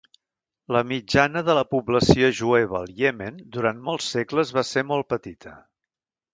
La 0.75 0.79
mitjana 0.91 1.43
de 1.49 1.55
la 1.57 1.65
població 1.73 2.31
jueva 2.39 2.79
al 2.81 2.97
Iemen 3.03 3.39
durant 3.59 3.85
molts 3.91 4.11
segles 4.17 4.57
va 4.59 4.67
ser 4.73 4.89
molt 4.95 5.13
petita. 5.15 5.57